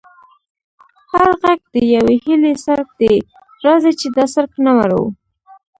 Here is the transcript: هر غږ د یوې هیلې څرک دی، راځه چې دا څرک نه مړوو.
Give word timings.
هر 1.11 1.29
غږ 1.41 1.59
د 1.73 1.75
یوې 1.95 2.15
هیلې 2.25 2.53
څرک 2.65 2.87
دی، 2.99 3.15
راځه 3.65 3.91
چې 3.99 4.07
دا 4.15 4.25
څرک 4.33 4.51
نه 4.65 4.71
مړوو. 4.77 5.07